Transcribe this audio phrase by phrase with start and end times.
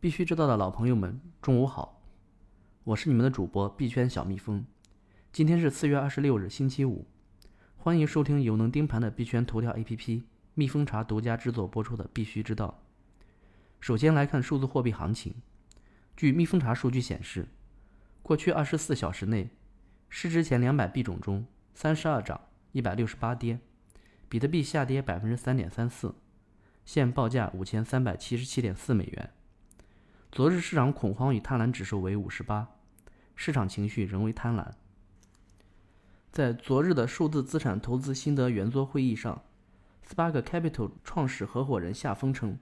[0.00, 2.00] 必须知道的老朋友们，中午好，
[2.84, 4.64] 我是你们的主播币圈小蜜蜂。
[5.30, 7.06] 今天是四月二十六日，星期五，
[7.76, 10.22] 欢迎收听有能盯盘的币圈头条 APP
[10.54, 12.80] 蜜蜂茶独家制作播出的《必须知道》。
[13.78, 15.34] 首先来看数字货币行情，
[16.16, 17.46] 据蜜蜂茶数据显示，
[18.22, 19.50] 过去二十四小时内，
[20.08, 21.44] 市值前两百币种中，
[21.74, 22.40] 三十二涨，
[22.72, 23.60] 一百六十八跌，
[24.30, 26.14] 比特币下跌百分之三点三四，
[26.86, 29.30] 现报价五千三百七十七点四美元。
[30.32, 32.68] 昨日市场恐慌与贪婪指数为五十八，
[33.34, 34.64] 市场情绪仍为贪婪。
[36.30, 39.42] 在昨日的数字资产投资心得圆桌会议上
[40.08, 42.56] ，Spark Capital 创始合伙人夏峰称，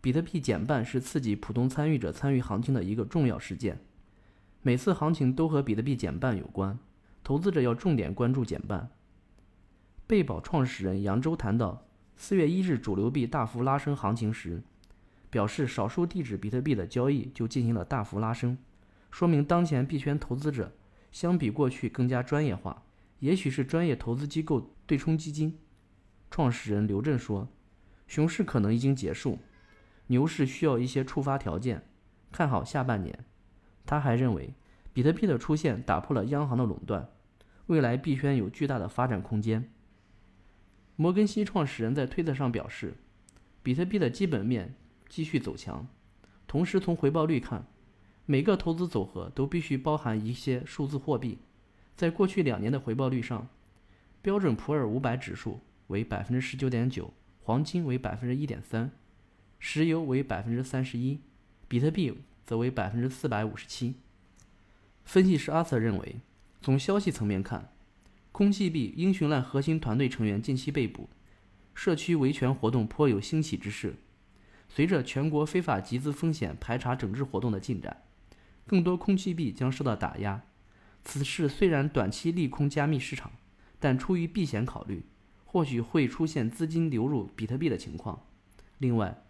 [0.00, 3.78] 比特币减半是刺激普通参与者参与行情的一个重要事件。
[4.62, 6.78] 每次行情都和比特币减半有关，
[7.22, 8.88] 投资者要重点关注减半。
[10.06, 11.82] 贝宝创始人杨周谈到，
[12.16, 14.62] 四月一日主流币大幅拉升行情时。
[15.30, 18.58] 表示，少数地址比特币的交易就进行了大幅拉升，
[19.10, 20.72] 说明当前币圈投资者
[21.12, 22.82] 相比过去更加专业化。
[23.20, 25.58] 也许是专业投资机构对冲基金。
[26.30, 27.48] 创始人刘震说
[28.08, 29.38] ：“熊市可能已经结束，
[30.08, 31.86] 牛市需要一些触发条件，
[32.32, 33.24] 看好下半年。”
[33.86, 34.54] 他还认为，
[34.92, 37.08] 比特币的出现打破了央行的垄断，
[37.66, 39.70] 未来币圈有巨大的发展空间。
[40.96, 42.94] 摩根西创始人在推特上表示
[43.62, 44.74] ：“比特币的基本面。”
[45.10, 45.86] 继续走强，
[46.46, 47.66] 同时从回报率看，
[48.24, 51.38] 每个投资组合都必须包含一些数字货币。
[51.96, 53.48] 在过去两年的回报率上，
[54.22, 58.92] 标准普尔五百指数为百分之十九点九，黄金为百分之一点三，
[59.58, 61.20] 石油为百分之三十一，
[61.66, 62.14] 比特币
[62.46, 63.96] 则为百分之四百五十七。
[65.04, 66.20] 分析师阿瑟认为，
[66.62, 67.72] 从消息层面看，
[68.30, 71.10] 空气币英雄烂核心团队成员近期被捕，
[71.74, 73.96] 社区维权活动颇有兴起之势。
[74.72, 78.04] 随着全国非法集资风险排查整治活动的进展，
[78.66, 80.44] 更多空气币将受到打压。
[81.04, 83.32] 此事虽然短期利空加密市场，
[83.80, 85.04] 但出于避险考虑，
[85.44, 88.24] 或许会出现资金流入比特币的情况。
[88.78, 89.24] 另外，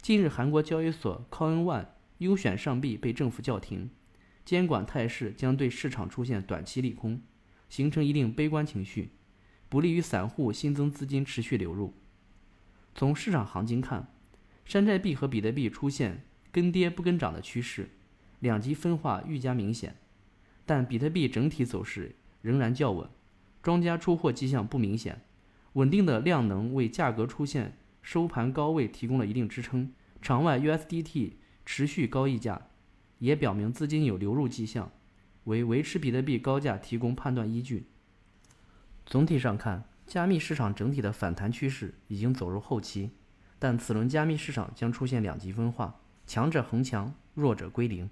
[0.00, 1.86] 近日韩国交易所 CoinOne
[2.18, 3.90] 优选上币被政府叫停，
[4.46, 7.20] 监管态势将对市场出现短期利空，
[7.68, 9.10] 形成一定悲观情绪，
[9.68, 11.92] 不利于散户新增资金持续流入。
[12.94, 14.08] 从市场行情看，
[14.66, 17.88] 山寨币和比特币出现跟跌不跟涨的趋势，
[18.40, 19.94] 两极分化愈加明显。
[20.66, 23.08] 但比特币整体走势仍然较稳，
[23.62, 25.22] 庄家出货迹象不明显，
[25.74, 29.92] 稳定的量能为价格出现收盘高位提供了一定支撑。
[30.20, 31.34] 场外 USDT
[31.64, 32.68] 持续高溢价，
[33.20, 34.90] 也表明资金有流入迹象，
[35.44, 37.86] 为维持比特币高价提供判断依据。
[39.04, 43.10] 总体上看，加密市场整体的反弹趋势已经走入后期。
[43.58, 48.10] 但此轮加密市场将出现两极分化，强者恒强，弱者归零。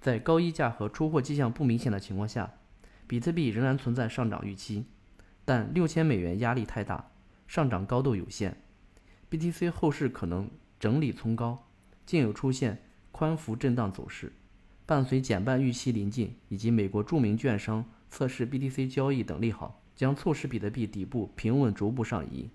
[0.00, 2.52] 在高溢价和出货迹象不明显的情况下，
[3.06, 4.84] 比特币仍然存在上涨预期，
[5.44, 7.10] 但六千美元压力太大，
[7.46, 8.56] 上涨高度有限。
[9.30, 11.66] BTC 后市可能整理冲高，
[12.06, 14.32] 竟有出现宽幅震荡走势。
[14.86, 22.50] 伴随减半预期临近，以及美国著名券商测试 BTC 交易等利好，将促使比特币底部平稳逐步上移。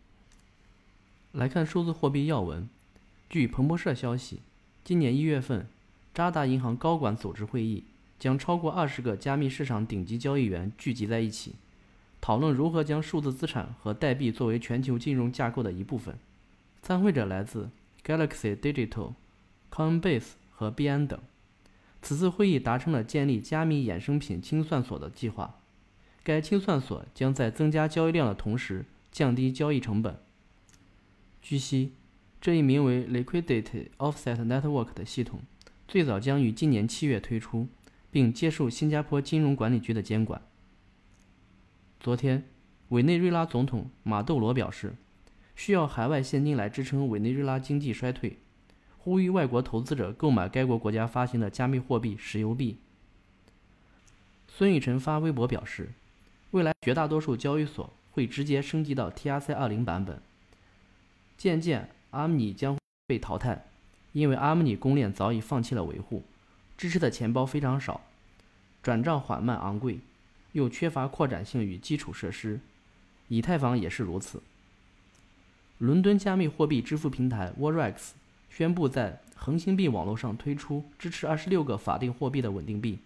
[1.33, 2.67] 来看数字货币要闻。
[3.29, 4.39] 据彭博社消息，
[4.83, 5.67] 今年一月份，
[6.11, 7.83] 渣打银行高管组织会议
[8.17, 11.53] 将超过二十个加密市场顶级交易员聚集在一起，
[12.19, 16.17] 讨论如何将数字资产和代币作为全球金融架构的一部分。
[16.81, 17.69] 参会者来自
[18.03, 19.13] Galaxy Digital、
[19.71, 21.19] Coinbase 和币安等。
[22.01, 25.59] 此次会议达成了建立加密衍生品清算所的计划，
[26.23, 30.17] 该清算所将在增加交易量的同时降低交易成本。
[31.41, 31.93] 据悉，
[32.39, 35.41] 这一名为 Liquidity Offset Network 的系统
[35.87, 37.67] 最早将于今年七月推出，
[38.11, 40.41] 并接受新加坡金融管理局的监管。
[41.99, 42.45] 昨天，
[42.89, 44.95] 委内瑞拉总统马杜罗表示，
[45.55, 48.37] 需要海外现金来支撑委内瑞拉经济衰退，
[48.97, 52.77] 呼吁外国投资者购买该国国家发行的加密货币石油币。
[54.47, 55.93] 孙雨晨发微博表示，
[56.51, 60.21] 未来绝大多数交易所会直接升级到 TRC-20 版本。
[61.39, 62.77] 渐渐，阿姆尼将
[63.07, 63.65] 被淘汰，
[64.11, 66.21] 因为阿姆尼公链早已放弃了维护，
[66.77, 68.01] 支持的钱包非常少，
[68.83, 70.01] 转账缓慢昂贵，
[70.51, 72.59] 又缺乏扩展性与基础设施。
[73.29, 74.43] 以太坊也是如此。
[75.77, 78.09] 伦敦加密货币支付平台 Warex
[78.49, 82.99] 宣布在恒星币网络上推出支持二十六个法定货币的稳定币。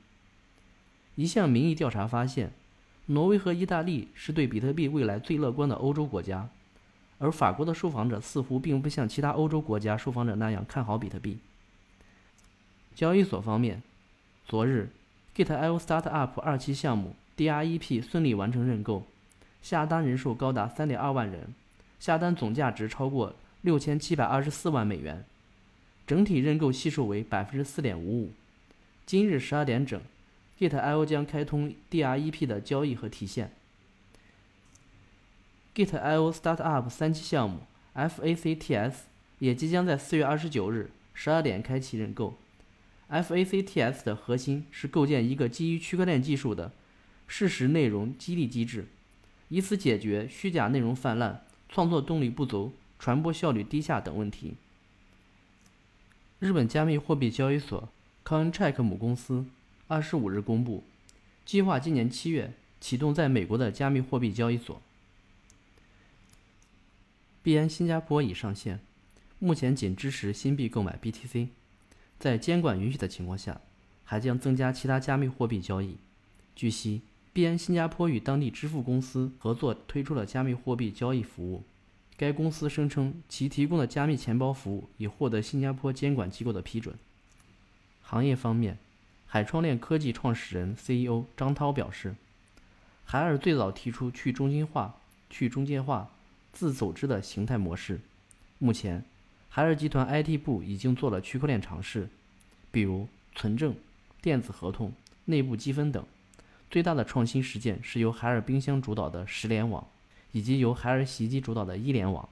[1.13, 2.51] 一项民意调查发现，
[3.05, 6.49] 挪威和意大利是对比特币未来最乐观的欧洲国家。
[7.23, 11.37] 而法国的受访者似乎并不像其他欧洲国家受访者那样看好比特币。
[12.93, 13.81] 交易所方面，
[14.45, 14.89] 昨日
[15.33, 19.05] Git.io Startup 二期项目 DREP 顺利完成认购，
[19.61, 21.53] 下单人数高达3.2万人，
[21.97, 23.33] 下单总价值超过
[23.63, 25.23] 6724万美元，
[26.05, 28.27] 整体认购系数为4.55%。
[29.05, 30.01] 今日十二点整
[30.59, 33.49] ，Git.io 将开通 DREP 的交易和提现。
[35.75, 37.61] Git.io Startup 三期项目
[37.95, 38.93] FACTS
[39.39, 42.37] 也即将在四月二十九日十二点开启认购。
[43.09, 46.71] FACTS 的核心是构建一个基于区块链技术的
[47.27, 48.85] 事实内容激励机制，
[49.49, 54.53] 以此解决虚假内容泛滥、创作动力不足、传播效率低下等问题。
[56.39, 57.89] 日本加密货币交易所
[58.23, 59.45] Coincheck 母公司
[59.87, 60.83] 二十五日公布，
[61.45, 64.79] 计划今年七月启动在美国的加密货币交易所。
[67.43, 68.79] 币安新加坡已上线，
[69.37, 71.49] 目前仅支持新币购买 BTC，
[72.17, 73.59] 在监管允许的情况下，
[74.05, 75.97] 还将增加其他加密货币交易。
[76.55, 77.01] 据悉，
[77.33, 81.63] 币安新加坡与当地支付公司合作推出了加密货币交易服务。
[82.15, 86.95] 该公司声称，其提供的加密钱包服务已获得新加坡监管机构的批准。
[88.01, 88.77] 行业方面，
[89.25, 92.15] 海创链科技创始人 CEO 张涛表示，
[93.03, 94.95] 海尔最早提出去中心化、
[95.29, 96.11] 去中介化。
[96.53, 97.99] 自组织的形态模式。
[98.59, 99.03] 目前，
[99.49, 102.07] 海尔集团 IT 部已经做了区块链尝试，
[102.71, 103.75] 比如存证、
[104.21, 104.93] 电子合同、
[105.25, 106.05] 内部积分等。
[106.69, 109.85] 最大的创新实践是由海尔冰箱主导的十联网，
[110.31, 112.29] 以及由海尔洗衣机主导的一联网。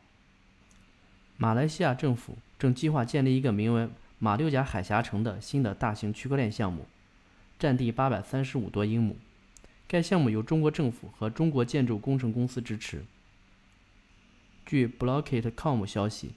[1.37, 3.89] 马来西亚政府正计划建立一个名为
[4.19, 6.85] “马六甲海峡城”的新的大型区块链项目，
[7.59, 9.15] 占地八百三十五多英亩。
[9.87, 13.03] 该项目由中国政府和中国建筑工程公司支持。
[14.65, 16.31] 据 Blockit.com 消息，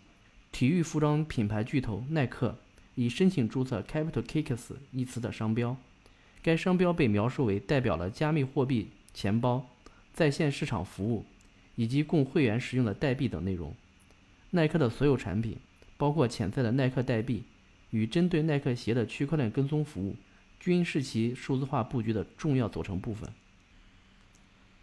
[0.50, 2.58] 体育服装品牌巨头耐克
[2.96, 5.76] 已申请注册 “Capital Kicks” 一词的商标。
[6.42, 9.70] 该商标被描述为代表了加密货币、钱包、
[10.12, 11.24] 在线市场服务
[11.76, 13.74] 以及供会员使用的代币等内容。
[14.50, 15.56] 耐克的所有产品，
[15.96, 17.44] 包括潜在的耐克代币
[17.90, 20.16] 与针对耐克鞋的区块链跟踪服务，
[20.60, 23.32] 均是其数字化布局的重要组成部分。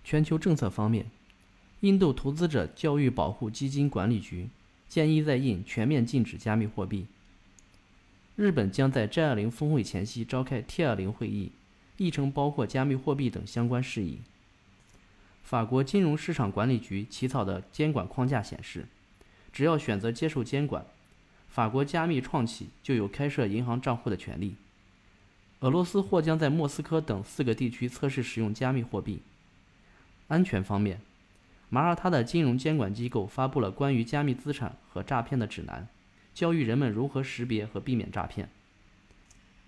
[0.03, 1.05] 全球政策方面。
[1.81, 4.49] 印度投资者教育保护基金管理局
[4.87, 7.05] 建议在印全面禁止加密货币。
[8.35, 11.51] 日本将在 G20 峰会前夕召开 T20 会议，
[11.97, 14.19] 议程包括加密货币等相关事宜。
[15.43, 18.85] 法国金融市场管理局起草的监管框架显示，
[19.51, 20.85] 只要选择接受监管，
[21.49, 24.55] 法国加密创企就有开设银行账户的权利。
[25.61, 29.19] 俄罗斯或将在莫斯科等四个地区测试使用加密货币。
[30.27, 31.01] 安全方面。
[31.73, 35.87] 马耳他的金融监管机构发布了关于加密资产和诈骗的指南，
[36.33, 38.49] 教育人们如何识别和避免诈骗。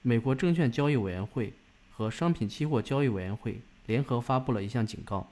[0.01, 1.53] 美国证券交易委员会
[1.94, 5.31] 和商品期货交易委员会联合发布了一项警告，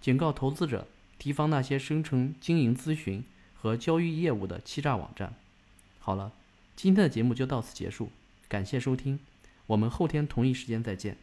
[0.00, 0.88] 警告投资者
[1.20, 3.22] 提防那些声称经营咨询
[3.54, 5.32] 和交易业务的欺诈网站。
[6.00, 6.32] 好了，
[6.74, 8.10] 今天的节目就到此结束，
[8.48, 9.20] 感谢收听，
[9.68, 11.16] 我们后天同一时间再见。